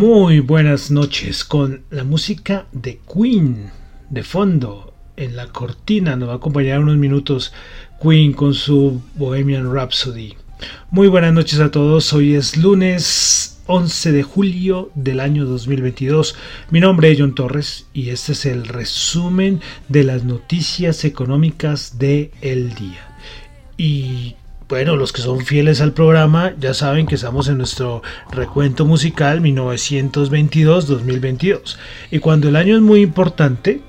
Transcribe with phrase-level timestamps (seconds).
[0.00, 3.70] Muy buenas noches con la música de Queen
[4.08, 4.94] de fondo.
[5.18, 7.52] En la cortina nos va a acompañar unos minutos
[8.02, 10.36] Queen con su Bohemian Rhapsody.
[10.90, 12.14] Muy buenas noches a todos.
[12.14, 16.34] Hoy es lunes 11 de julio del año 2022.
[16.70, 22.30] Mi nombre es John Torres y este es el resumen de las noticias económicas del
[22.40, 23.06] el día.
[23.76, 24.36] Y
[24.70, 29.42] bueno, los que son fieles al programa ya saben que estamos en nuestro recuento musical
[29.42, 31.76] 1922-2022.
[32.12, 33.80] Y cuando el año es muy importante,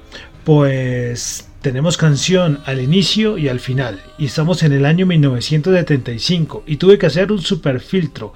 [0.44, 4.02] pues tenemos canción al inicio y al final.
[4.18, 8.34] Y estamos en el año 1975 y tuve que hacer un super filtro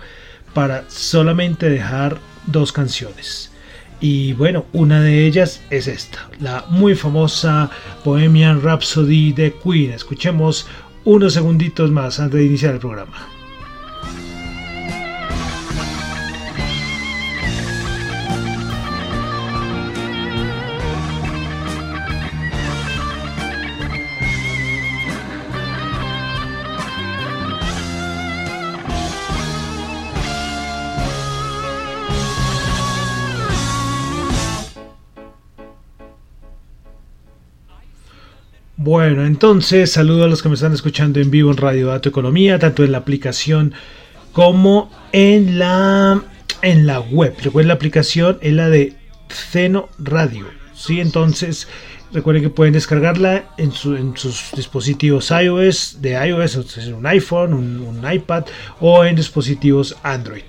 [0.53, 3.49] para solamente dejar dos canciones.
[4.01, 7.71] Y bueno, una de ellas es esta, la muy famosa
[8.03, 9.93] Bohemian Rhapsody de Queen.
[9.93, 10.67] Escuchemos
[11.05, 13.34] unos segunditos más antes de iniciar el programa.
[38.85, 42.59] Bueno, entonces saludo a los que me están escuchando en vivo en Radio Dato Economía,
[42.59, 43.73] tanto en la aplicación
[44.31, 46.21] como en la
[46.61, 47.33] en la web.
[47.43, 48.93] Recuerden la aplicación es la de
[49.27, 50.45] Ceno Radio.
[50.75, 51.67] Sí, entonces
[52.13, 57.79] recuerden que pueden descargarla en, su- en sus dispositivos iOS, de iOS, un iPhone, un,
[57.79, 58.45] un iPad
[58.81, 60.43] o en dispositivos Android.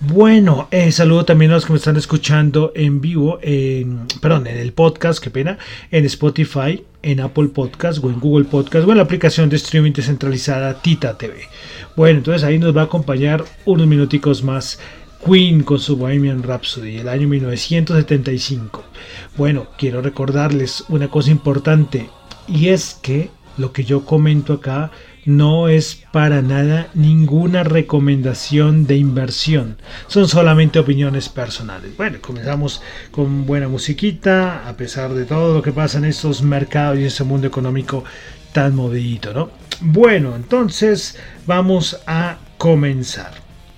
[0.00, 4.58] Bueno, eh, saludo también a los que me están escuchando en vivo, en, perdón, en
[4.58, 5.56] el podcast, qué pena,
[5.90, 9.92] en Spotify, en Apple Podcast o en Google Podcast o en la aplicación de streaming
[9.92, 11.48] descentralizada Tita TV.
[11.96, 14.78] Bueno, entonces ahí nos va a acompañar unos minuticos más
[15.24, 18.82] Queen con su Bohemian Rhapsody, el año 1975.
[19.36, 22.08] Bueno, quiero recordarles una cosa importante
[22.48, 24.90] y es que lo que yo comento acá
[25.24, 29.78] no es para nada ninguna recomendación de inversión.
[30.08, 31.96] Son solamente opiniones personales.
[31.96, 36.98] Bueno, comenzamos con buena musiquita, a pesar de todo lo que pasa en estos mercados
[36.98, 38.04] y en este mundo económico
[38.52, 39.50] tan movidito, ¿no?
[39.80, 43.32] Bueno, entonces vamos a comenzar.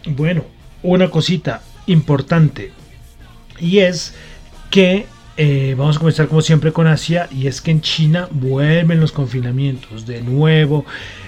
[0.06, 0.44] Bueno,
[0.82, 2.72] una cosita importante
[3.58, 4.14] y es
[4.70, 5.06] que
[5.36, 9.12] eh, vamos a comenzar como siempre con Asia y es que en China vuelven los
[9.12, 10.84] confinamientos de nuevo.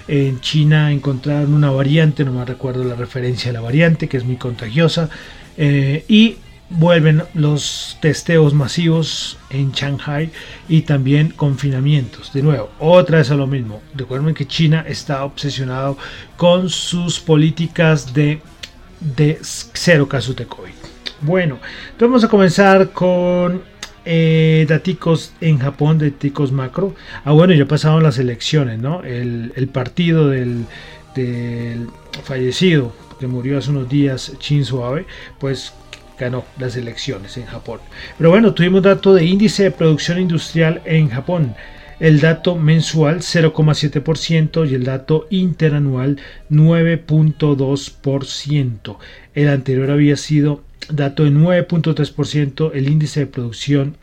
[0.07, 4.23] En China encontraron una variante, no me recuerdo la referencia a la variante, que es
[4.23, 5.09] muy contagiosa.
[5.57, 6.37] eh, y
[6.69, 10.29] vuelven los testeos masivos en Shanghai
[10.67, 12.33] y también confinamientos.
[12.33, 13.81] De nuevo, otra vez a lo mismo.
[13.95, 15.97] Recuerden que China está obsesionado
[16.35, 18.41] con sus políticas de
[18.99, 20.71] de cero casos de COVID.
[21.21, 21.59] Bueno,
[21.91, 23.61] entonces vamos a comenzar con
[24.09, 26.95] eh, daticos en Japón, daticos macro.
[27.25, 29.03] Ah, bueno, ya pasaron las elecciones, ¿no?
[29.03, 30.63] El, partido del,
[31.13, 31.89] del
[32.23, 35.05] fallecido que murió hace unos días, Shinzo Abe,
[35.39, 35.73] pues
[36.17, 37.81] ganó las elecciones en Japón.
[38.17, 41.53] Pero bueno, tuvimos dato de índice de producción industrial en Japón.
[41.99, 46.17] El dato mensual 0,7% y el dato interanual
[46.49, 48.97] 9.2%.
[49.33, 53.97] El anterior había sido dato de 9.3% el índice de producción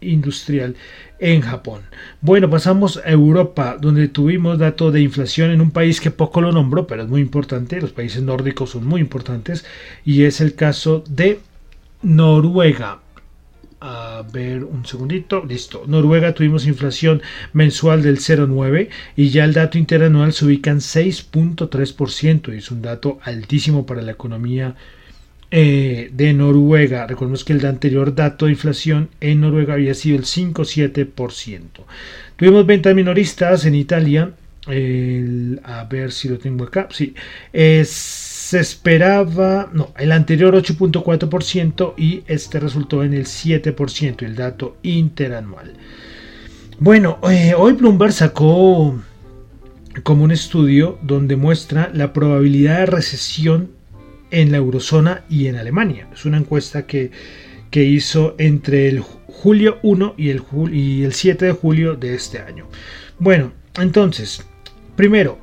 [0.00, 0.76] industrial
[1.18, 1.82] en Japón.
[2.20, 6.52] Bueno, pasamos a Europa, donde tuvimos dato de inflación en un país que poco lo
[6.52, 7.80] nombró, pero es muy importante.
[7.80, 9.64] Los países nórdicos son muy importantes
[10.04, 11.40] y es el caso de
[12.02, 13.00] Noruega.
[13.80, 15.84] A ver, un segundito, listo.
[15.86, 22.52] Noruega tuvimos inflación mensual del 0,9 y ya el dato interanual se ubica en 6.3%
[22.52, 24.74] y es un dato altísimo para la economía
[25.50, 27.06] eh, de Noruega.
[27.06, 31.84] Recordemos que el anterior dato de inflación en Noruega había sido el 5,7%.
[32.36, 34.32] Tuvimos ventas minoristas en Italia.
[34.66, 36.88] el- a ver si lo tengo acá.
[36.90, 37.14] Sí,
[37.84, 45.72] se esperaba, no, el anterior 8.4% y este resultó en el 7%, el dato interanual.
[46.78, 49.00] Bueno, eh, hoy Bloomberg sacó
[50.02, 53.70] como un estudio donde muestra la probabilidad de recesión
[54.30, 56.08] en la eurozona y en Alemania.
[56.12, 57.10] Es una encuesta que,
[57.70, 60.42] que hizo entre el julio 1 y el,
[60.72, 62.66] y el 7 de julio de este año.
[63.18, 64.44] Bueno, entonces,
[64.96, 65.38] primero,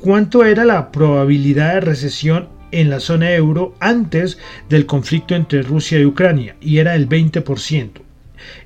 [0.00, 4.38] ¿cuánto era la probabilidad de recesión en la zona euro antes
[4.68, 6.56] del conflicto entre Rusia y Ucrania?
[6.60, 7.90] Y era el 20%.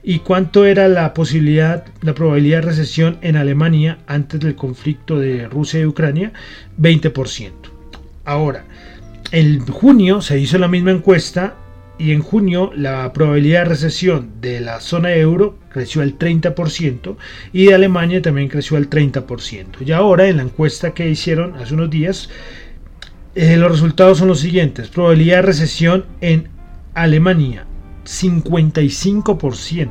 [0.03, 5.49] ¿Y cuánto era la posibilidad, la probabilidad de recesión en Alemania antes del conflicto de
[5.49, 6.33] Rusia y Ucrania?
[6.79, 7.53] 20%.
[8.25, 8.65] Ahora,
[9.32, 11.55] en junio se hizo la misma encuesta
[11.99, 17.17] y en junio la probabilidad de recesión de la zona euro creció al 30%
[17.53, 19.87] y de Alemania también creció al 30%.
[19.87, 22.31] Y ahora en la encuesta que hicieron hace unos días,
[23.35, 24.88] eh, los resultados son los siguientes.
[24.88, 26.49] Probabilidad de recesión en
[26.94, 27.67] Alemania
[28.11, 29.91] 55%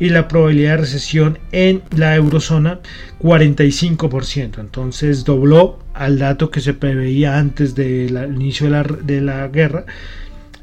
[0.00, 2.80] y la probabilidad de recesión en la eurozona
[3.22, 4.58] 45%.
[4.58, 9.86] Entonces dobló al dato que se preveía antes del inicio de la, de la guerra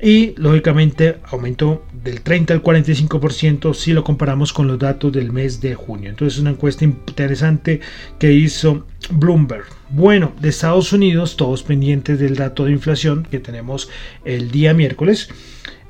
[0.01, 5.61] y lógicamente aumentó del 30 al 45% si lo comparamos con los datos del mes
[5.61, 6.09] de junio.
[6.09, 7.79] Entonces es una encuesta interesante
[8.17, 9.65] que hizo Bloomberg.
[9.89, 13.89] Bueno, de Estados Unidos, todos pendientes del dato de inflación que tenemos
[14.25, 15.29] el día miércoles.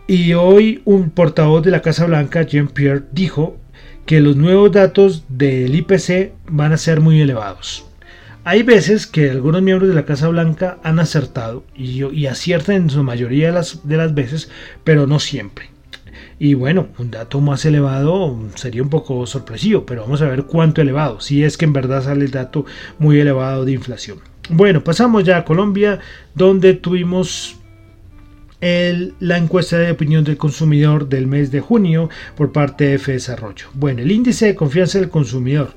[0.08, 3.58] Y hoy un portavoz de la Casa Blanca, Jean-Pierre, dijo
[4.06, 7.86] que los nuevos datos del IPC van a ser muy elevados.
[8.44, 12.90] Hay veces que algunos miembros de la Casa Blanca han acertado y, y aciertan en
[12.90, 14.50] su mayoría de las, de las veces,
[14.84, 15.70] pero no siempre.
[16.40, 20.82] Y bueno, un dato más elevado sería un poco sorpresivo, pero vamos a ver cuánto
[20.82, 22.66] elevado, si es que en verdad sale el dato
[22.98, 24.18] muy elevado de inflación.
[24.50, 26.00] Bueno, pasamos ya a Colombia,
[26.34, 27.61] donde tuvimos
[28.62, 33.68] la encuesta de opinión del consumidor del mes de junio por parte de F Desarrollo.
[33.74, 35.74] Bueno, el índice de confianza del consumidor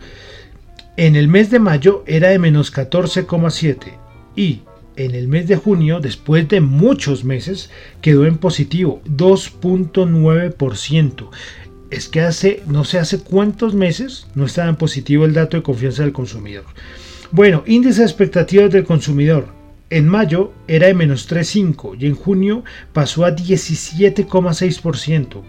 [0.97, 3.99] en el mes de mayo era de menos 14,7
[4.37, 4.61] y
[4.97, 11.31] en el mes de junio, después de muchos meses, quedó en positivo 2.9%.
[11.91, 15.65] Es que hace, no sé hace cuántos meses no estaba en positivo el dato de
[15.65, 16.65] confianza del consumidor.
[17.33, 19.49] Bueno, índice de expectativas del consumidor.
[19.95, 25.43] En mayo era de menos 3,5 y en junio pasó a 17,6%.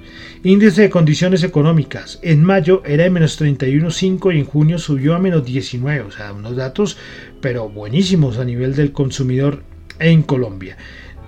[0.43, 2.19] Índice de condiciones económicas.
[2.21, 6.01] En mayo era de menos 31,5 y en junio subió a menos 19.
[6.01, 6.95] O sea, unos datos
[7.41, 9.63] pero buenísimos a nivel del consumidor
[9.97, 10.77] en Colombia.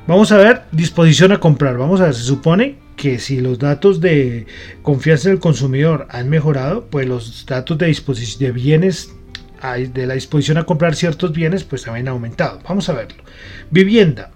[0.05, 1.75] Vamos a ver, disposición a comprar.
[1.75, 4.45] Vamos a ver, se supone que si los datos de
[4.83, 9.16] confianza del consumidor han mejorado, pues los datos de disposición de bienes
[9.61, 12.59] de la disposición a comprar ciertos bienes, pues también ha aumentado.
[12.67, 13.23] Vamos a verlo.
[13.71, 14.31] Vivienda.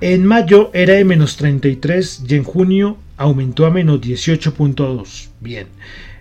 [0.00, 5.28] En mayo era de menos 33 y en junio aumentó a menos 18.2.
[5.40, 5.66] Bien.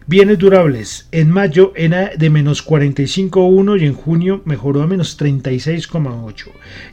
[0.09, 1.09] Bienes durables.
[1.11, 6.45] En mayo era de menos 45.1 y en junio mejoró a menos 36.8.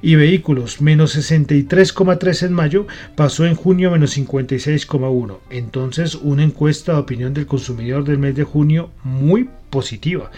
[0.03, 5.39] Y vehículos, menos 63.3 en mayo, pasó en junio a menos 56.1.
[5.51, 10.33] Entonces, una encuesta de opinión del consumidor del mes de junio muy positiva.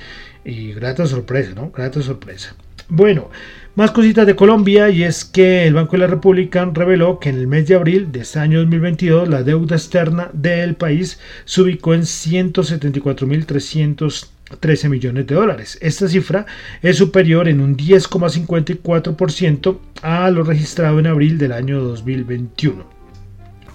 [0.46, 1.72] Y grata sorpresa, ¿no?
[1.72, 2.54] Grata sorpresa.
[2.88, 3.30] Bueno,
[3.74, 7.38] más cositas de Colombia y es que el Banco de la República reveló que en
[7.38, 11.94] el mes de abril de este año 2022 la deuda externa del país se ubicó
[11.94, 15.78] en 174.313 millones de dólares.
[15.82, 16.46] Esta cifra
[16.80, 22.95] es superior en un 10,54% a lo registrado en abril del año 2021.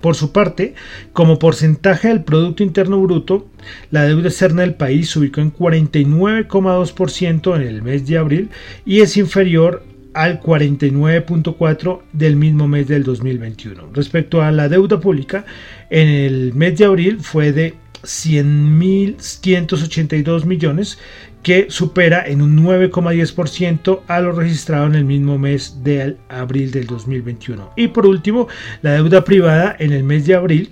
[0.01, 0.73] Por su parte,
[1.13, 3.47] como porcentaje del Producto Interno Bruto,
[3.91, 8.49] la deuda externa del país se ubicó en 49,2% en el mes de abril
[8.85, 13.91] y es inferior al 49.4 del mismo mes del 2021.
[13.93, 15.45] Respecto a la deuda pública,
[15.89, 20.97] en el mes de abril fue de 100.182 millones
[21.43, 26.87] que supera en un 9,10% a lo registrado en el mismo mes de abril del
[26.87, 27.71] 2021.
[27.75, 28.47] Y por último,
[28.81, 30.71] la deuda privada en el mes de abril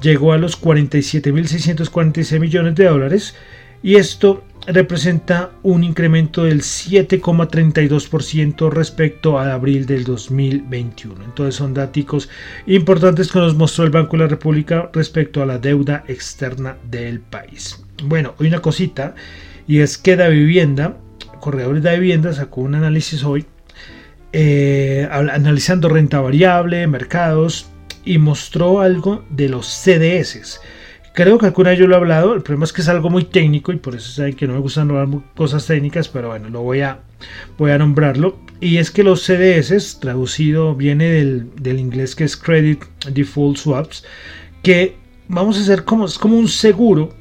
[0.00, 3.34] llegó a los 47.646 millones de dólares
[3.82, 11.24] y esto representa un incremento del 7,32% respecto a abril del 2021.
[11.24, 12.28] Entonces son datos
[12.66, 17.20] importantes que nos mostró el Banco de la República respecto a la deuda externa del
[17.20, 17.80] país.
[18.04, 19.14] Bueno, hay una cosita
[19.66, 20.96] y es que la vivienda,
[21.40, 23.46] Corredores de Vivienda sacó un análisis hoy
[24.32, 27.68] eh, analizando renta variable, mercados
[28.04, 30.60] y mostró algo de los CDS.
[31.14, 33.72] Creo que alguna yo lo he hablado, el problema es que es algo muy técnico
[33.72, 36.82] y por eso saben que no me gustan hablar cosas técnicas, pero bueno, lo voy
[36.82, 37.00] a,
[37.56, 38.38] voy a nombrarlo.
[38.60, 44.04] Y es que los CDS, traducido, viene del, del inglés que es Credit Default Swaps,
[44.62, 44.96] que
[45.28, 47.14] vamos a hacer como, es como un seguro,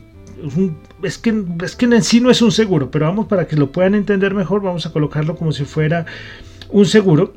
[0.55, 3.55] un es que, es que en sí no es un seguro, pero vamos para que
[3.55, 6.05] lo puedan entender mejor, vamos a colocarlo como si fuera
[6.69, 7.33] un seguro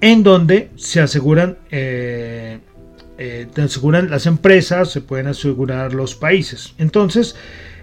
[0.00, 2.58] en donde se aseguran, eh,
[3.18, 6.74] eh, aseguran las empresas, se pueden asegurar los países.
[6.78, 7.36] Entonces,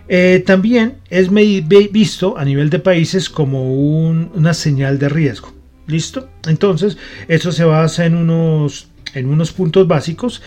[0.09, 5.53] eh, también es visto a nivel de países como una señal de riesgo.
[5.88, 6.29] ¿Listo?
[6.48, 10.41] Entonces, eso se basa en unos, en unos puntos básicos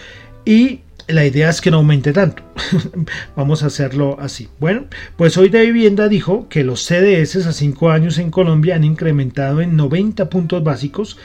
[0.45, 2.43] y la idea es que no aumente tanto.
[3.37, 4.49] Vamos a hacerlo así.
[4.59, 8.85] Bueno, pues hoy de vivienda dijo que los CDS a 5 años en Colombia han
[8.85, 11.19] incrementado en 90 puntos básicos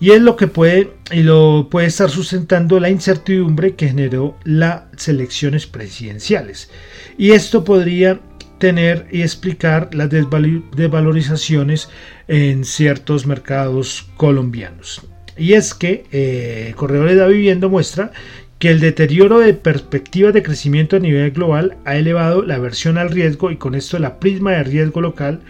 [0.00, 5.08] y es lo que puede y lo puede estar sustentando la incertidumbre que generó las
[5.08, 6.70] elecciones presidenciales.
[7.16, 8.20] Y esto podría
[8.58, 11.88] tener y explicar las desvalorizaciones
[12.28, 15.02] en ciertos mercados colombianos.
[15.36, 18.12] Y es que eh, Corredor de la Vivienda muestra
[18.58, 23.10] que el deterioro de perspectivas de crecimiento a nivel global ha elevado la aversión al
[23.10, 25.40] riesgo y con esto la prisma de riesgo local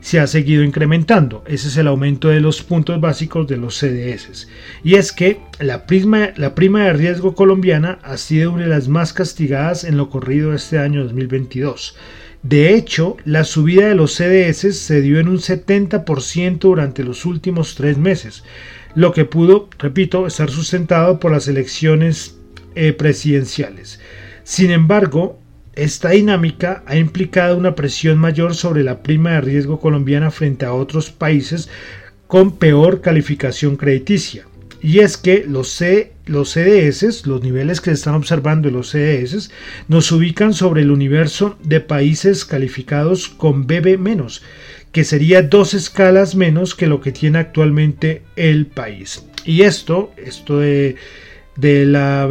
[0.00, 1.42] se ha seguido incrementando.
[1.46, 4.48] Ese es el aumento de los puntos básicos de los CDS.
[4.82, 8.86] Y es que la, prisma, la prima de riesgo colombiana ha sido una de las
[8.86, 11.96] más castigadas en lo corrido este año 2022.
[12.42, 17.74] De hecho, la subida de los CDS se dio en un 70% durante los últimos
[17.74, 18.44] tres meses,
[18.94, 22.36] lo que pudo, repito, estar sustentado por las elecciones
[22.74, 24.00] eh, presidenciales.
[24.42, 25.38] Sin embargo,
[25.74, 30.72] esta dinámica ha implicado una presión mayor sobre la prima de riesgo colombiana frente a
[30.72, 31.68] otros países
[32.26, 34.46] con peor calificación crediticia.
[34.80, 38.90] Y es que los, C, los CDS, los niveles que se están observando en los
[38.90, 39.50] CDS,
[39.88, 44.42] nos ubican sobre el universo de países calificados con BB menos,
[44.92, 49.24] que sería dos escalas menos que lo que tiene actualmente el país.
[49.44, 50.96] Y esto, esto de,
[51.56, 52.28] de la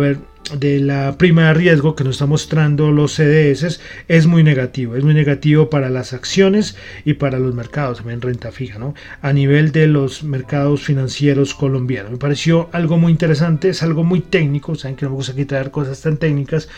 [0.58, 4.96] de la prima de riesgo que nos está mostrando los CDS es muy negativo.
[4.96, 8.94] Es muy negativo para las acciones y para los mercados, también renta fija, ¿no?
[9.22, 12.12] A nivel de los mercados financieros colombianos.
[12.12, 14.76] Me pareció algo muy interesante, es algo muy técnico.
[14.76, 16.70] Saben que no me gusta aquí traer cosas tan técnicas,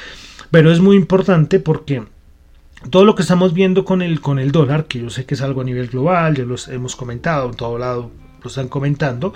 [0.52, 2.04] pero es muy importante porque
[2.90, 5.42] todo lo que estamos viendo con el, con el dólar, que yo sé que es
[5.42, 8.12] algo a nivel global, ya lo hemos comentado en todo lado,
[8.46, 9.34] lo están comentando,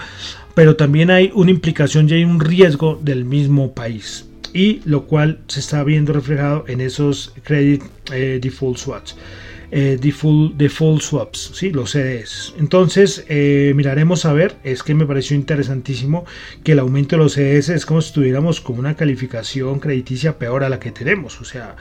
[0.54, 5.39] pero también hay una implicación y hay un riesgo del mismo país y lo cual
[5.48, 9.16] se está viendo reflejado en esos credit eh, default swaps.
[9.72, 11.70] Eh, default, swaps, ¿sí?
[11.72, 12.56] los CDS.
[12.58, 16.26] Entonces, eh, miraremos a ver, es que me pareció interesantísimo
[16.64, 20.64] que el aumento de los CDS es como si tuviéramos con una calificación crediticia peor
[20.64, 21.40] a la que tenemos.
[21.40, 21.76] O sea,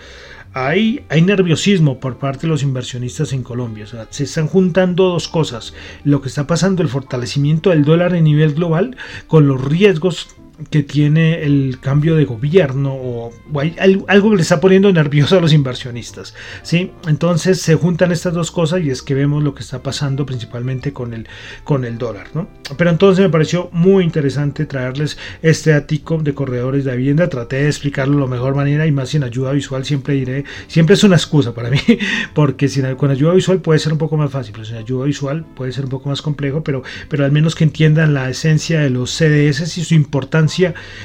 [0.53, 3.85] hay, hay nerviosismo por parte de los inversionistas en Colombia.
[3.85, 5.73] O sea, se están juntando dos cosas.
[6.05, 10.29] Lo que está pasando, el fortalecimiento del dólar a nivel global, con los riesgos
[10.71, 15.41] que tiene el cambio de gobierno o, hay algo que le está poniendo nervioso a
[15.41, 16.35] los inversionistas.
[16.63, 16.93] ¿sí?
[17.07, 20.93] Entonces se juntan estas dos cosas y es que vemos lo que está pasando principalmente
[20.93, 21.29] con el,
[21.65, 22.29] con el dólar.
[22.35, 22.49] ¿no?
[22.77, 27.29] Pero entonces me pareció muy interesante traerles este ático de corredores de vivienda.
[27.29, 30.95] Traté de explicarlo de la mejor manera y más sin ayuda visual siempre diré, siempre
[30.95, 31.79] es una excusa para mí,
[32.35, 35.45] porque sin, con ayuda visual puede ser un poco más fácil, pero sin ayuda visual
[35.55, 38.91] puede ser un poco más complejo, pero, pero al menos que entiendan la esencia de
[38.91, 40.48] los CDS y su importancia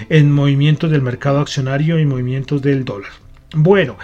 [0.10, 3.12] en movimientos del mercado accionario y movimientos del dólar.
[3.56, 3.98] Bueno,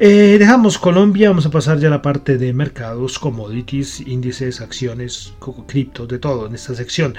[0.00, 5.34] Eh, dejamos Colombia, vamos a pasar ya a la parte de mercados, commodities, índices, acciones,
[5.66, 7.16] criptos, de todo en esta sección.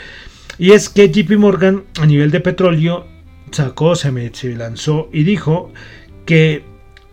[0.57, 3.05] Y es que JP Morgan a nivel de petróleo
[3.51, 5.73] sacó, se, me- lanzó y dijo
[6.25, 6.63] que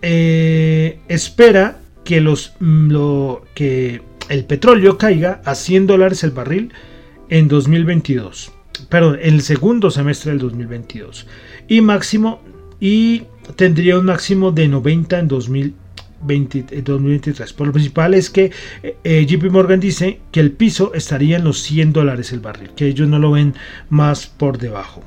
[0.03, 2.95] eh, espera que, los, mm,
[3.55, 6.73] que el petróleo caiga a 100 dólares el barril
[7.29, 8.53] en 2022.
[8.89, 11.27] Perdón, el segundo semestre del 2022.
[11.69, 12.41] Y máximo,
[12.81, 13.25] y
[13.57, 17.53] tendría un máximo de 90 en 2020 eh, 2023.
[17.53, 18.51] Por lo principal es que
[18.83, 22.71] eh, eh, JP Morgan dice que el piso estaría en los 100 dólares el barril,
[22.77, 23.55] que ellos no lo ven
[23.89, 25.03] más por debajo.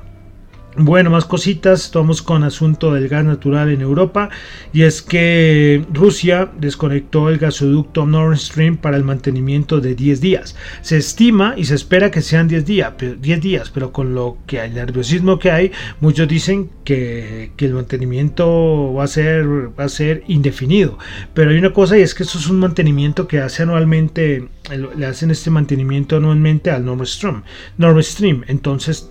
[0.76, 4.30] Bueno, más cositas, vamos con asunto del gas natural en Europa
[4.72, 10.54] y es que Rusia desconectó el gasoducto Nord Stream para el mantenimiento de 10 días.
[10.82, 14.38] Se estima y se espera que sean 10 días, pero, 10 días, pero con lo
[14.46, 19.46] que hay, el nerviosismo que hay, muchos dicen que, que el mantenimiento va a, ser,
[19.78, 20.98] va a ser indefinido.
[21.34, 24.48] Pero hay una cosa y es que eso es un mantenimiento que hace anualmente,
[24.96, 27.42] le hacen este mantenimiento anualmente al Nord Stream.
[27.76, 29.10] Nord Stream, entonces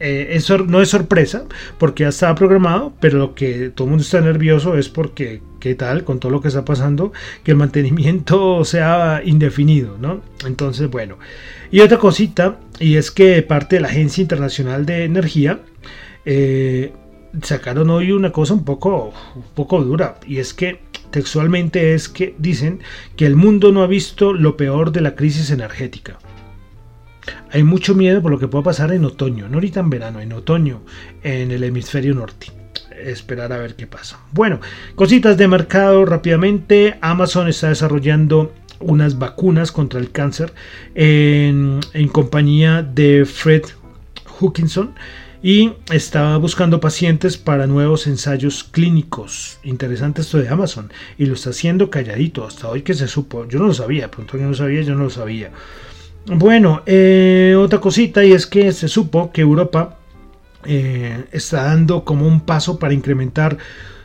[0.00, 1.44] eh, eso no es sorpresa
[1.78, 5.74] porque ya estaba programado, pero lo que todo el mundo está nervioso es porque, ¿qué
[5.74, 6.04] tal?
[6.04, 7.12] Con todo lo que está pasando,
[7.44, 10.22] que el mantenimiento sea indefinido, ¿no?
[10.46, 11.18] Entonces, bueno.
[11.70, 15.60] Y otra cosita, y es que parte de la Agencia Internacional de Energía,
[16.24, 16.92] eh,
[17.42, 20.80] sacaron hoy una cosa un poco, un poco dura, y es que
[21.10, 22.80] textualmente es que dicen
[23.16, 26.18] que el mundo no ha visto lo peor de la crisis energética.
[27.52, 30.32] Hay mucho miedo por lo que pueda pasar en otoño, no ahorita en verano, en
[30.32, 30.82] otoño
[31.22, 32.48] en el hemisferio norte.
[33.02, 34.20] Esperar a ver qué pasa.
[34.32, 34.60] Bueno,
[34.94, 36.98] cositas de mercado rápidamente.
[37.00, 40.52] Amazon está desarrollando unas vacunas contra el cáncer
[40.94, 41.80] en,
[42.12, 43.62] compañía de Fred
[44.38, 44.94] Hookinson
[45.42, 49.58] y está buscando pacientes para nuevos ensayos clínicos.
[49.62, 53.46] Interesante esto de Amazon y lo está haciendo calladito hasta hoy que se supo.
[53.46, 55.50] Yo no lo sabía, pronto yo no sabía, yo no lo sabía.
[56.26, 59.98] Bueno, eh, otra cosita y es que se supo que Europa
[60.64, 63.56] eh, está dando como un paso para incrementar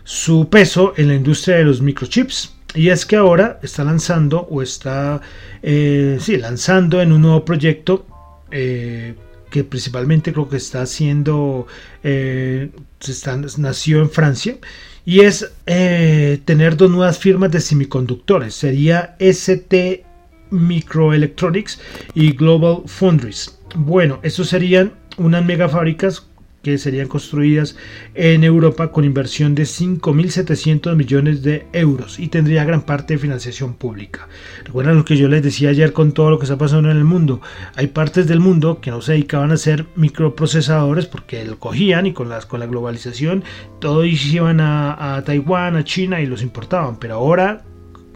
[0.03, 2.53] su peso en la industria de los microchips.
[2.73, 5.21] Y es que ahora está lanzando o está
[5.61, 8.05] eh, sí, lanzando en un nuevo proyecto
[8.49, 11.67] que principalmente creo que está haciendo,
[12.03, 14.57] está- nació en Francia.
[15.05, 18.53] Y es tener dos nuevas firmas de semiconductores.
[18.55, 20.04] Sería ST
[20.51, 21.81] Microelectronics
[22.13, 23.59] y Global Foundries.
[23.75, 26.27] Bueno, estos serían unas mega fábricas
[26.65, 27.77] que serían construidas
[28.15, 33.75] en Europa con inversión de 5.700 millones de euros y tendría gran parte de financiación
[33.75, 34.27] pública.
[34.63, 37.03] Recuerdan lo que yo les decía ayer con todo lo que está pasando en el
[37.03, 37.39] mundo.
[37.75, 42.13] Hay partes del mundo que no se dedicaban a hacer microprocesadores porque lo cogían y
[42.13, 43.43] con, las, con la globalización
[43.79, 46.97] todos iban a, a Taiwán, a China y los importaban.
[46.97, 47.63] Pero ahora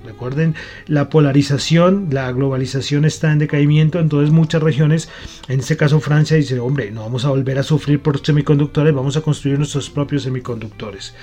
[0.05, 0.55] Recuerden,
[0.87, 5.09] la polarización, la globalización está en decaimiento, entonces muchas regiones,
[5.47, 9.17] en este caso Francia, dice, hombre, no vamos a volver a sufrir por semiconductores, vamos
[9.17, 11.13] a construir nuestros propios semiconductores.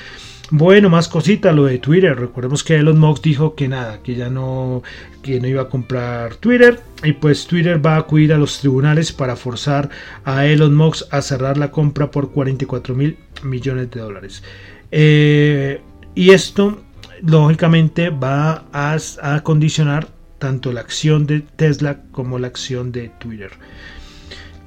[0.51, 2.17] Bueno, más cosita, lo de Twitter.
[2.17, 4.85] Recordemos que Elon Musk dijo que nada, que ya no,
[5.21, 6.81] que no iba a comprar Twitter.
[7.03, 9.91] Y pues Twitter va a acudir a los tribunales para forzar
[10.25, 14.45] a Elon Musk a cerrar la compra por 44 mil millones de dólares.
[14.93, 15.81] Eh,
[16.15, 16.81] y esto
[17.23, 23.51] lógicamente va a, a condicionar tanto la acción de Tesla como la acción de Twitter.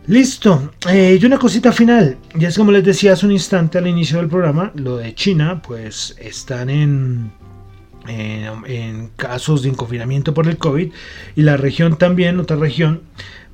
[0.08, 3.86] Listo, eh, y una cosita final, ya es como les decía hace un instante al
[3.86, 7.32] inicio del programa, lo de China, pues están en,
[8.08, 10.92] en, en casos de confinamiento por el COVID
[11.36, 13.02] y la región también, otra región,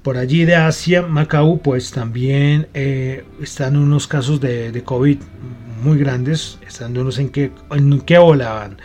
[0.05, 5.17] por allí de Asia, Macao, pues también eh, están unos casos de, de, COVID
[5.81, 8.77] muy grandes, están unos en qué, en qué ola van.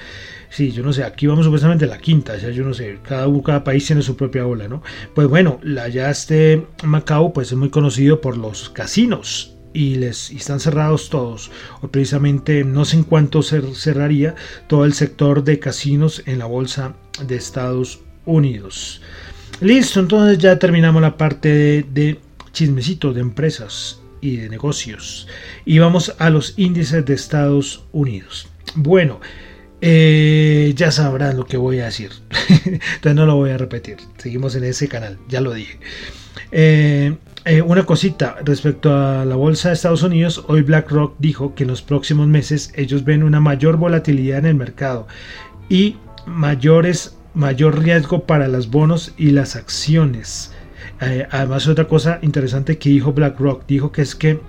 [0.48, 3.28] Sí, yo no sé, aquí vamos supuestamente a la quinta, ya yo no sé, cada,
[3.42, 4.82] cada país tiene su propia ola, ¿no?
[5.14, 5.60] Pues bueno,
[5.92, 11.10] ya este Macao pues es muy conocido por los casinos y les y están cerrados
[11.10, 11.50] todos.
[11.82, 14.36] O precisamente no sé en cuánto cer, cerraría
[14.68, 16.94] todo el sector de casinos en la bolsa
[17.26, 19.02] de Estados Unidos.
[19.60, 22.20] Listo, entonces ya terminamos la parte de, de
[22.52, 25.28] chismecito de empresas y de negocios.
[25.64, 28.48] Y vamos a los índices de Estados Unidos.
[28.74, 29.20] Bueno,
[29.80, 32.10] eh, ya sabrán lo que voy a decir.
[32.64, 33.96] Entonces no lo voy a repetir.
[34.18, 35.78] Seguimos en ese canal, ya lo dije.
[36.52, 41.64] Eh, eh, una cosita respecto a la bolsa de Estados Unidos, hoy BlackRock dijo que
[41.64, 45.06] en los próximos meses ellos ven una mayor volatilidad en el mercado
[45.68, 45.96] y
[46.26, 50.52] mayores, mayor riesgo para los bonos y las acciones.
[51.00, 54.40] Eh, además, otra cosa interesante que dijo BlackRock, dijo que es que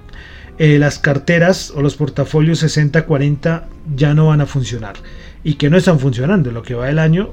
[0.57, 3.63] eh, las carteras o los portafolios 60-40
[3.95, 4.95] ya no van a funcionar.
[5.43, 7.31] y que no están funcionando lo que va del año.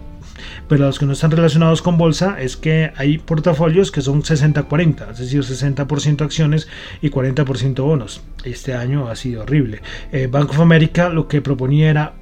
[0.68, 5.10] Pero los que no están relacionados con bolsa es que hay portafolios que son 60-40,
[5.10, 6.68] es decir, 60% acciones
[7.02, 8.22] y 40% bonos.
[8.44, 9.82] Este año ha sido horrible.
[10.12, 12.14] Eh, Bank of America lo que proponía era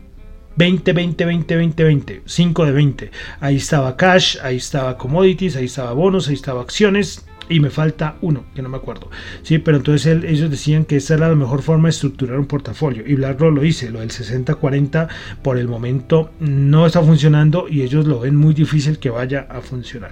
[0.56, 3.10] 20, 20, 20, 20, 20, 5 de 20.
[3.40, 8.16] Ahí estaba cash, ahí estaba commodities, ahí estaba bonos, ahí estaba acciones y me falta
[8.22, 9.08] uno, que no me acuerdo.
[9.42, 12.46] Sí, pero entonces él- ellos decían que esa era la mejor forma de estructurar un
[12.46, 15.08] portafolio y BlackRock lo dice, lo del 60-40
[15.42, 19.60] por el momento no está funcionando y ellos lo ven muy difícil que vaya a
[19.60, 20.10] funcionar.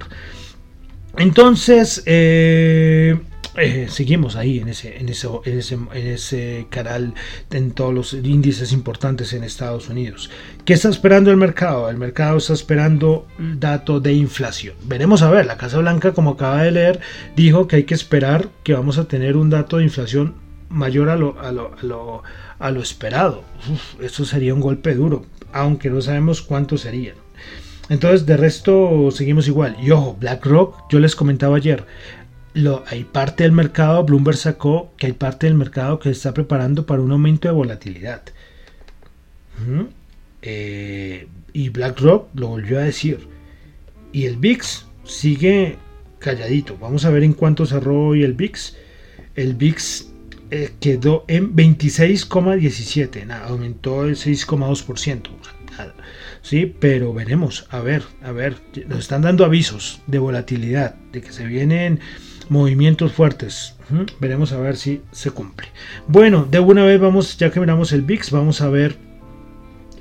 [1.16, 3.18] Entonces, eh,
[3.56, 7.14] eh, seguimos ahí en ese, en, ese, en, ese, canal,
[7.50, 10.30] en todos los índices importantes en Estados Unidos.
[10.64, 11.88] ¿Qué está esperando el mercado?
[11.88, 14.74] El mercado está esperando dato de inflación.
[14.84, 17.00] Veremos a ver, la Casa Blanca, como acaba de leer,
[17.36, 20.34] dijo que hay que esperar que vamos a tener un dato de inflación
[20.68, 22.22] mayor a lo, a lo, a lo,
[22.58, 23.44] a lo esperado.
[23.72, 27.14] Uf, esto sería un golpe duro, aunque no sabemos cuánto sería.
[27.88, 29.76] Entonces, de resto, seguimos igual.
[29.82, 31.86] Y ojo, BlackRock, yo les comentaba ayer,
[32.54, 36.86] lo, hay parte del mercado, Bloomberg sacó que hay parte del mercado que está preparando
[36.86, 38.22] para un aumento de volatilidad.
[40.42, 43.26] Eh, y BlackRock lo volvió a decir.
[44.12, 45.76] Y el VIX sigue
[46.20, 46.78] calladito.
[46.78, 48.76] Vamos a ver en cuánto cerró hoy el VIX.
[49.34, 50.12] El VIX
[50.50, 53.26] eh, quedó en 26,17.
[53.26, 55.28] Nada, aumentó el 6,2%.
[55.72, 55.94] Nada.
[56.42, 57.66] Sí, pero veremos.
[57.70, 58.56] A ver, a ver.
[58.86, 62.00] Nos están dando avisos de volatilidad, de que se vienen
[62.50, 63.76] movimientos fuertes.
[64.20, 65.68] Veremos a ver si se cumple.
[66.08, 68.96] Bueno, de una vez vamos, ya que miramos el VIX, vamos a ver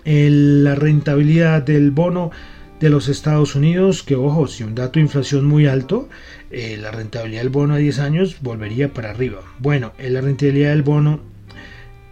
[0.05, 2.31] el- la rentabilidad del bono
[2.79, 6.09] de los Estados Unidos, que ojo, si un dato de inflación muy alto,
[6.51, 9.39] eh, la rentabilidad del bono a 10 años volvería para arriba.
[9.59, 11.21] Bueno, eh, la rentabilidad del bono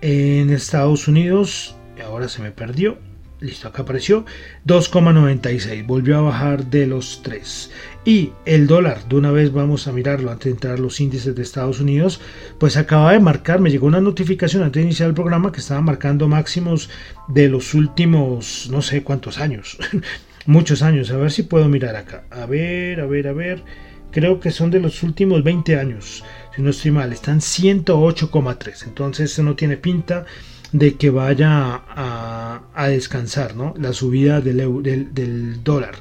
[0.01, 2.97] en Estados Unidos, ahora se me perdió,
[3.41, 4.23] listo, acá apareció,
[4.67, 7.71] 2,96, volvió a bajar de los 3.
[8.05, 11.41] Y el dólar, de una vez vamos a mirarlo antes de entrar los índices de
[11.41, 12.21] Estados Unidos,
[12.59, 15.81] pues acaba de marcar, me llegó una notificación antes de iniciar el programa que estaba
[15.81, 16.89] marcando máximos
[17.27, 19.77] de los últimos, no sé cuántos años,
[20.45, 23.63] muchos años, a ver si puedo mirar acá, a ver, a ver, a ver,
[24.11, 26.23] creo que son de los últimos 20 años,
[26.55, 30.25] si no estoy mal, están 108,3, entonces no tiene pinta
[30.71, 33.73] de que vaya a, a descansar, ¿no?
[33.77, 35.95] La subida del, del dólar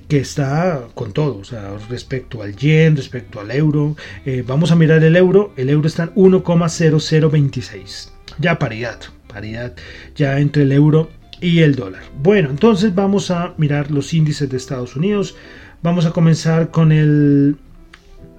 [0.00, 3.96] que está con todo, o sea, respecto al yen, respecto al euro.
[4.24, 8.10] Eh, vamos a mirar el euro, el euro está en 1,0026.
[8.38, 9.74] Ya paridad, paridad
[10.16, 11.10] ya entre el euro
[11.40, 12.04] y el dólar.
[12.22, 15.36] Bueno, entonces vamos a mirar los índices de Estados Unidos.
[15.82, 17.56] Vamos a comenzar con el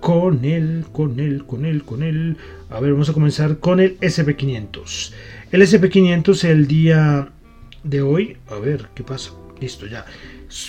[0.04, 2.36] con el, con el, con el, con el.
[2.70, 5.14] A ver, vamos a comenzar con el SP500.
[5.50, 7.30] El SP500 el día
[7.86, 9.32] de hoy, a ver, ¿qué pasa?
[9.62, 10.06] Listo, ya.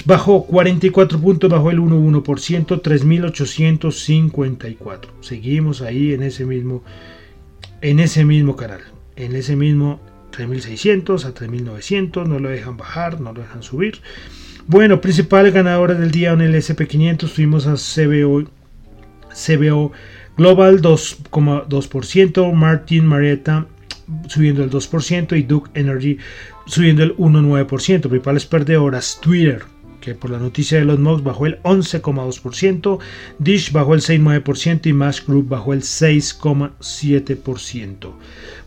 [0.05, 5.01] Bajó 44 puntos, bajó el 1,1%, 3.854.
[5.20, 6.85] Seguimos ahí en ese mismo,
[7.81, 8.83] en ese mismo canal,
[9.16, 9.99] en ese mismo
[10.31, 14.01] 3.600 a 3.900, no lo dejan bajar, no lo dejan subir.
[14.68, 18.44] Bueno, principales ganadores del día en el SP500 tuvimos a CBO,
[19.35, 19.92] CBO
[20.37, 23.66] Global 2,2%, Martin Marietta
[24.29, 26.18] subiendo el 2% y Duke Energy
[26.66, 28.01] subiendo el 1,9%.
[28.01, 32.99] Principales perdedoras Twitter que por la noticia de los MOX bajó el 11,2%,
[33.38, 38.11] Dish bajó el 6,9% y Mash Group bajó el 6,7%.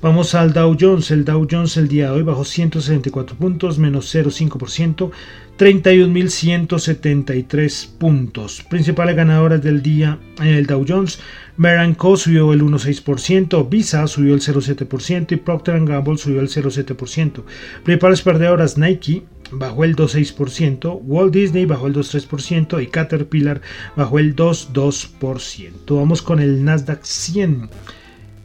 [0.01, 4.15] Vamos al Dow Jones, el Dow Jones el día de hoy bajó 164 puntos, menos
[4.15, 5.11] 0,5%,
[5.57, 8.63] 31.173 puntos.
[8.69, 11.19] Principales ganadoras del día en el Dow Jones,
[11.57, 17.43] Meranco subió el 1,6%, Visa subió el 0,7% y Procter Gamble subió el 0,7%.
[17.83, 23.61] Principales perdedoras Nike bajó el 2,6%, Walt Disney bajó el 2,3% y Caterpillar
[23.95, 25.95] bajó el 2,2%.
[25.95, 27.69] Vamos con el Nasdaq 100.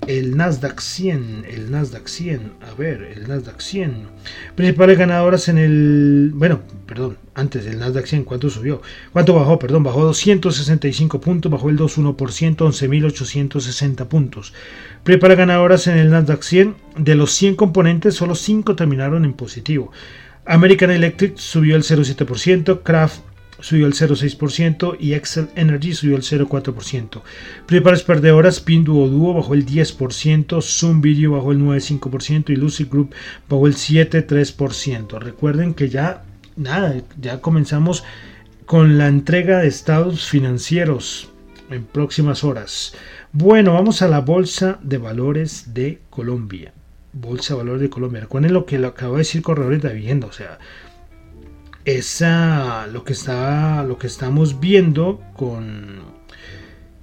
[0.08, 4.08] El Nasdaq 100, el Nasdaq 100, a ver, el Nasdaq 100.
[4.56, 8.82] Principales ganadoras en el, bueno, perdón, antes del Nasdaq 100, ¿cuánto subió?
[9.12, 9.60] ¿Cuánto bajó?
[9.60, 14.52] Perdón, bajó 265 puntos, bajó el 2,1%, 11.860 puntos.
[15.04, 19.92] Principales ganadoras en el Nasdaq 100, de los 100 componentes, solo 5 terminaron en positivo.
[20.44, 23.20] American Electric subió el 0,7%, Kraft
[23.62, 27.22] subió el 0,6% y Excel Energy subió el 0,4%.
[27.66, 33.14] Principales perdedoras, Pinduoduo bajó el 10%, Zoom Video bajó el 9,5% y Lucid Group
[33.48, 35.18] bajó el 7,3%.
[35.18, 36.24] Recuerden que ya,
[36.56, 38.04] nada, ya comenzamos
[38.66, 41.30] con la entrega de estados financieros
[41.70, 42.94] en próximas horas.
[43.32, 46.72] Bueno, vamos a la Bolsa de Valores de Colombia.
[47.12, 48.22] Bolsa de Valores de Colombia.
[48.22, 50.58] Recuerden lo que lo acabo de decir Corredores de Vivienda, o sea,
[51.84, 56.00] esa lo que está lo que estamos viendo con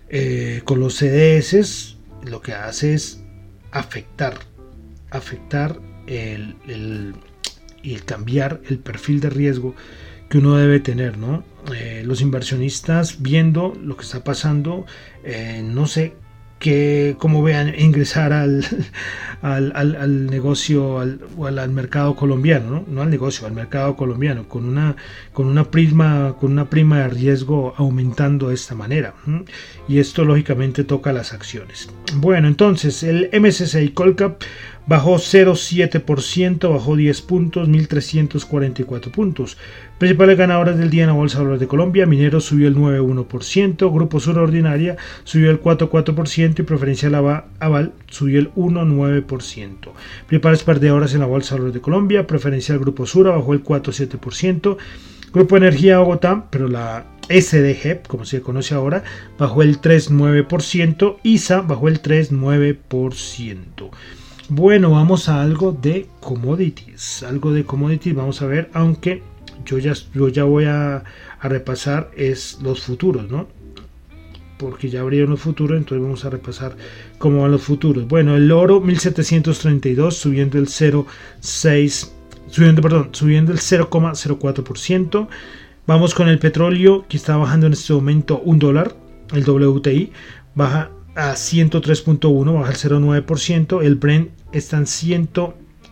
[0.09, 3.21] eh, con los CDS lo que hace es
[3.71, 4.35] afectar
[5.11, 7.13] afectar el, el-
[7.81, 9.73] y cambiar el perfil de riesgo
[10.29, 11.43] que uno debe tener, ¿no?
[11.73, 14.85] Eh, los inversionistas viendo lo que está pasando,
[15.23, 16.13] eh, no sé
[16.59, 18.63] que cómo vean ingresar al,
[19.41, 21.19] al, al- negocio al,
[21.57, 23.01] al, mercado colombiano, ¿no?
[23.01, 24.95] al negocio, al mercado colombiano, con una,
[25.33, 29.13] con una prima, con una prima de riesgo aumentando de esta manera.
[29.87, 31.89] Y esto lógicamente toca las acciones.
[32.15, 34.41] Bueno, entonces el MSCI Colcap
[34.89, 39.55] bajó 0,7%, bajó 10 puntos, 1.344 puntos.
[39.99, 43.93] Principales ganadoras del día en la Bolsa de Valores de Colombia, Mineros subió el 9,1%,
[43.93, 49.91] Grupo Sur Ordinaria subió el 4,4% y Preferencial Ava- Aval subió el 1,9%.
[50.25, 54.77] Principales perdedoras en la Bolsa de Valores de Colombia, Preferencial Grupo Sur bajó el 4,7%,
[55.31, 59.03] Grupo Energía Bogotá, pero la SDG, como se conoce ahora,
[59.37, 63.91] bajó el 3,9%, ISA bajó el 3,9%.
[64.51, 67.21] Bueno, vamos a algo de commodities.
[67.21, 69.21] Algo de commodities vamos a ver, aunque
[69.63, 71.03] yo ya, yo ya voy a,
[71.43, 73.47] repasar es los futuros, ¿no?
[74.57, 76.75] Porque ya abrieron los futuros, entonces vamos a repasar
[77.19, 78.07] cómo van los futuros.
[78.07, 82.09] Bueno, el oro 1732 subiendo el 0,6,
[82.49, 85.27] subiendo, perdón, subiendo el 0,04%.
[85.85, 88.95] Vamos con el petróleo que está bajando en este momento un dólar,
[89.31, 90.11] el WTI
[90.55, 95.29] baja a 103.1, baja el 0,9%, el Brent está en 100,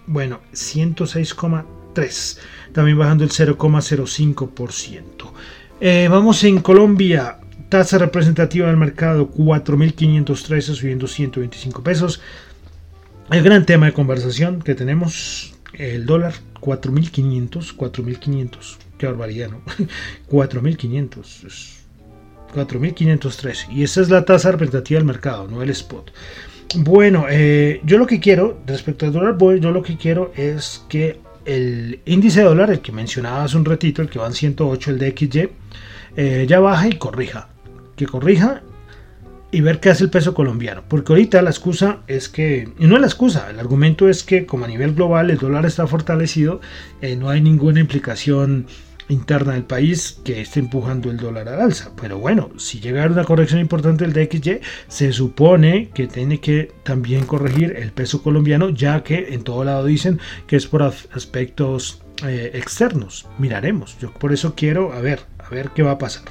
[0.07, 2.37] bueno, 106,3,
[2.73, 5.03] también bajando el 0,05%.
[5.79, 7.39] Eh, vamos en Colombia,
[7.69, 12.21] tasa representativa del mercado 4.513 subiendo 125 pesos.
[13.29, 19.61] El gran tema de conversación que tenemos, el dólar 4.500, 4.500, qué barbaridad, ¿no?
[20.29, 21.77] 4.500, es
[22.55, 26.11] 4.513 y esa es la tasa representativa del mercado, no el spot.
[26.75, 30.83] Bueno, eh, yo lo que quiero respecto al dólar, voy, yo lo que quiero es
[30.89, 34.33] que el índice de dólar, el que mencionaba hace un ratito, el que va en
[34.33, 35.49] 108, el DXY,
[36.17, 37.47] eh, ya baja y corrija.
[37.95, 38.61] Que corrija
[39.49, 40.83] y ver qué hace el peso colombiano.
[40.87, 44.45] Porque ahorita la excusa es que, y no es la excusa, el argumento es que
[44.45, 46.59] como a nivel global el dólar está fortalecido,
[47.01, 48.67] eh, no hay ninguna implicación
[49.09, 51.91] interna del país que esté empujando el dólar al alza.
[52.01, 57.25] Pero bueno, si llegara una corrección importante del DXY, se supone que tiene que también
[57.25, 62.01] corregir el peso colombiano, ya que en todo lado dicen que es por as- aspectos
[62.25, 63.27] eh, externos.
[63.37, 63.97] Miraremos.
[63.99, 66.23] Yo por eso quiero a ver, a ver qué va a pasar.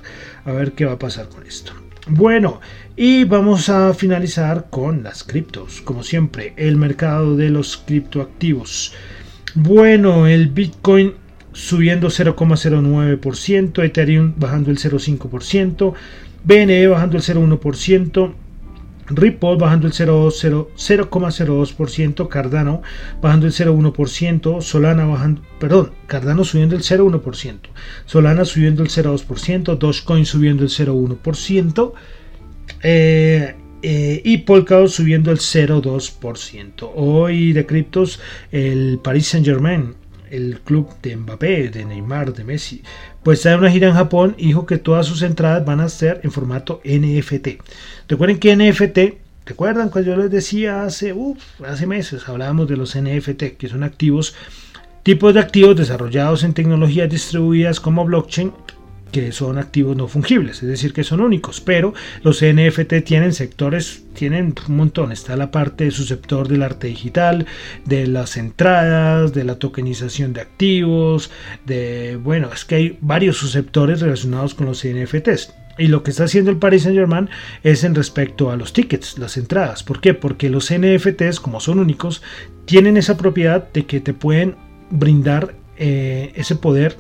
[0.44, 1.72] A ver qué va a pasar con esto.
[2.08, 2.60] Bueno,
[2.94, 5.80] y vamos a finalizar con las criptos.
[5.80, 8.92] Como siempre, el mercado de los criptoactivos.
[9.54, 11.14] Bueno, el Bitcoin
[11.56, 15.94] subiendo 0,09%, Ethereum bajando el 0,5%,
[16.44, 18.34] BNB bajando el 0,1%,
[19.08, 22.82] Ripple bajando el 0,0 0,02%, Cardano
[23.22, 27.58] bajando el 0,1%, Solana bajando, perdón, Cardano subiendo el 0,1%,
[28.04, 31.92] Solana subiendo el 0,2%, Dogecoin subiendo el 0,1%,
[32.82, 36.90] eh, eh, y Polkadot subiendo el 0,2%.
[36.94, 38.20] Hoy de criptos,
[38.52, 39.94] el Paris Saint Germain,
[40.36, 42.82] el club de Mbappé, de Neymar, de Messi,
[43.22, 45.88] pues está en una gira en Japón y dijo que todas sus entradas van a
[45.88, 47.48] ser en formato NFT.
[48.08, 48.98] Recuerden que NFT,
[49.46, 53.82] ¿recuerdan cuando yo les decía hace, uf, hace meses, hablábamos de los NFT, que son
[53.82, 54.34] activos,
[55.02, 58.52] tipos de activos desarrollados en tecnologías distribuidas como blockchain
[59.12, 64.04] que son activos no fungibles, es decir, que son únicos, pero los NFT tienen sectores,
[64.14, 67.46] tienen un montón, está la parte de su sector del arte digital,
[67.84, 71.30] de las entradas, de la tokenización de activos,
[71.64, 75.54] de, bueno, es que hay varios subsectores relacionados con los NFTs.
[75.78, 77.28] Y lo que está haciendo el Paris Saint Germain
[77.62, 79.82] es en respecto a los tickets, las entradas.
[79.82, 80.14] ¿Por qué?
[80.14, 82.22] Porque los NFTs, como son únicos,
[82.64, 84.56] tienen esa propiedad de que te pueden
[84.90, 86.96] brindar eh, ese poder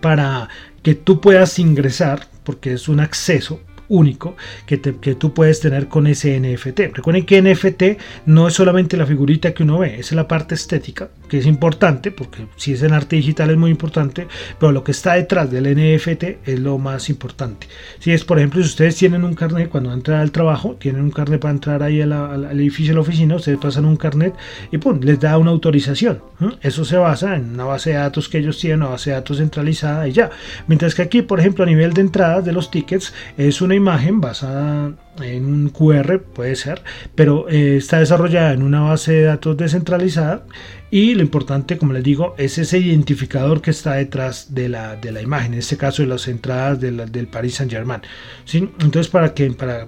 [0.00, 0.48] para
[0.82, 6.06] que tú puedas ingresar, porque es un acceso único que, que tú puedes tener con
[6.06, 6.94] ese NFT.
[6.94, 7.82] Recuerden que NFT
[8.26, 12.10] no es solamente la figurita que uno ve, es la parte estética, que es importante,
[12.10, 14.26] porque si es en arte digital es muy importante,
[14.58, 17.66] pero lo que está detrás del NFT es lo más importante.
[17.98, 21.10] Si es, por ejemplo, si ustedes tienen un carnet cuando entran al trabajo, tienen un
[21.10, 24.34] carnet para entrar ahí al, edificio de la oficina, ustedes pasan un carnet
[24.70, 26.20] y pum, les da una autorización.
[26.60, 29.38] Eso se basa en una base de datos que ellos tienen, una base de datos
[29.38, 30.30] centralizada y ya.
[30.66, 34.20] Mientras que aquí, por ejemplo, a nivel de entradas de los tickets, es una imagen
[34.20, 36.82] basada en un QR, puede ser,
[37.14, 40.44] pero eh, está desarrollada en una base de datos descentralizada
[40.90, 45.10] y lo importante, como les digo, es ese identificador que está detrás de la, de
[45.12, 48.02] la imagen, en este caso de las entradas de la- del Paris Saint Germain.
[48.44, 48.68] ¿sí?
[48.80, 49.86] Entonces, para que para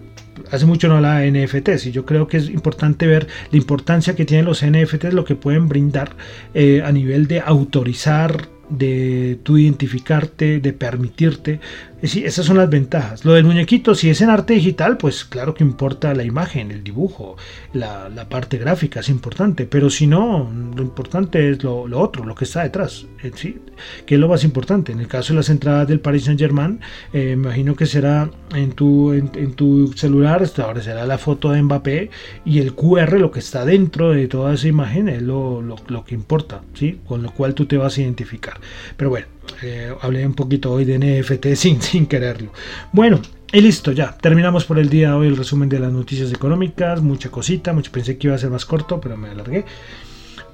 [0.50, 4.24] hace mucho no de NFTs y yo creo que es importante ver la importancia que
[4.24, 6.16] tienen los NFTs, lo que pueden brindar
[6.54, 11.60] eh, a nivel de autorizar de tú identificarte, de permitirte.
[12.02, 13.26] Sí, esas son las ventajas.
[13.26, 16.82] Lo del muñequito, si es en arte digital, pues claro que importa la imagen, el
[16.82, 17.36] dibujo,
[17.74, 22.44] la, parte gráfica es importante, pero si no, lo importante es lo, otro, lo que
[22.44, 23.58] está detrás, eh, ¿sí?
[24.06, 24.92] que es lo más importante.
[24.92, 26.80] En el caso de las entradas del Paris Saint Germain,
[27.12, 32.10] eh, imagino que será en tu, en, tu celular, ahora será la foto de Mbappé
[32.46, 36.04] y el QR, lo que está dentro de toda esa imagen, es lo, lo, lo
[36.04, 37.00] que importa, ¿sí?
[37.06, 38.58] con lo cual tú te vas a identificar.
[38.96, 39.26] Pero bueno,
[39.62, 42.52] eh, hablé un poquito hoy de NFT sin, sin quererlo.
[42.92, 43.20] Bueno,
[43.52, 44.16] y listo, ya.
[44.16, 47.02] Terminamos por el día de hoy el resumen de las noticias económicas.
[47.02, 49.64] Mucha cosita, mucho pensé que iba a ser más corto, pero me alargué.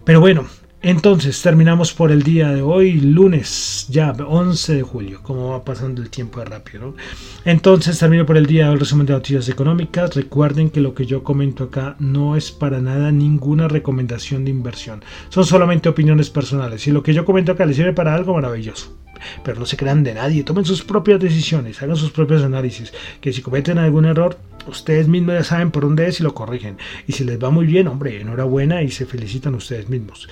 [0.04, 0.46] Pero bueno,
[0.88, 6.00] entonces terminamos por el día de hoy, lunes, ya 11 de julio, como va pasando
[6.00, 6.86] el tiempo de rápido.
[6.86, 6.94] ¿no?
[7.44, 10.14] Entonces termino por el día de hoy el resumen de noticias económicas.
[10.14, 15.02] Recuerden que lo que yo comento acá no es para nada ninguna recomendación de inversión,
[15.28, 16.82] son solamente opiniones personales.
[16.82, 18.96] Si lo que yo comento acá les sirve para algo, maravilloso.
[19.44, 22.92] Pero no se crean de nadie, tomen sus propias decisiones, hagan sus propios análisis.
[23.20, 26.76] Que si cometen algún error, ustedes mismos ya saben por dónde es y lo corrigen.
[27.06, 30.28] Y si les va muy bien, hombre, enhorabuena y se felicitan ustedes mismos.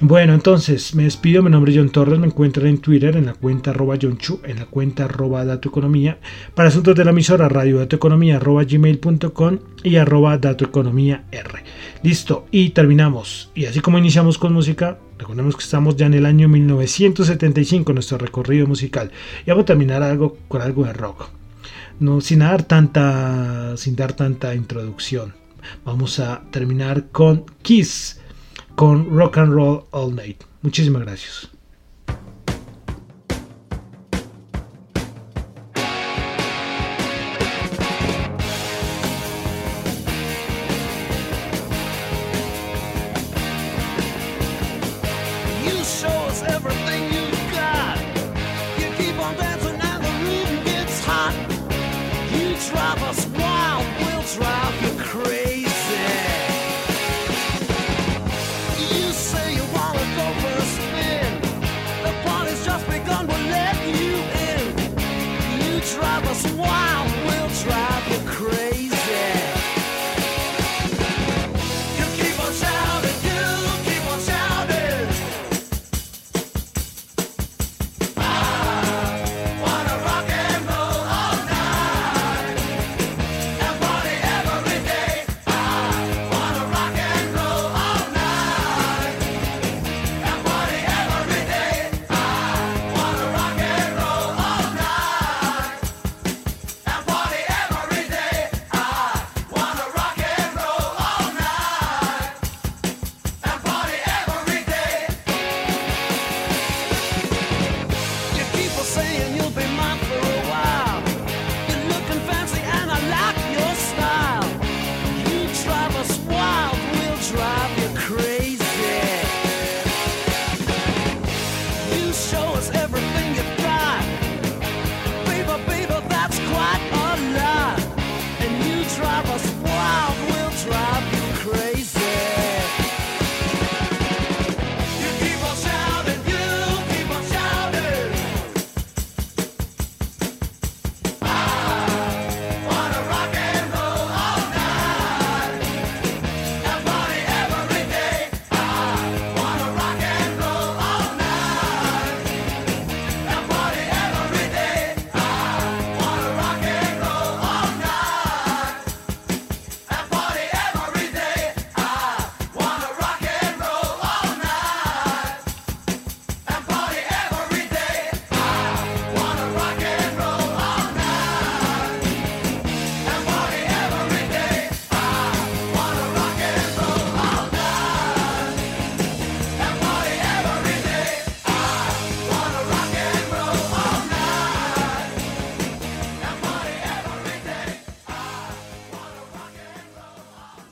[0.00, 1.42] Bueno, entonces me despido.
[1.42, 2.18] Mi nombre es John Torres.
[2.18, 5.68] Me encuentran en Twitter en la cuenta arroba John Chu, en la cuenta arroba Dato
[5.68, 6.18] Economía.
[6.54, 11.64] Para asuntos de la emisora, radio Dato Economía arroba gmail.com y arroba Dato Economía R.
[12.02, 13.50] Listo, y terminamos.
[13.54, 18.18] Y así como iniciamos con música, recordemos que estamos ya en el año 1975, nuestro
[18.18, 19.10] recorrido musical.
[19.44, 21.28] Y vamos a terminar algo con algo de rock.
[22.00, 25.34] No sin dar tanta sin dar tanta introducción
[25.84, 28.20] vamos a terminar con Kiss
[28.74, 30.44] con Rock and Roll All Night.
[30.62, 31.57] Muchísimas gracias